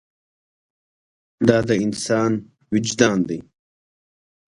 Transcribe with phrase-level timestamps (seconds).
[1.47, 2.31] دا د انسان
[2.71, 3.39] وجدان دی.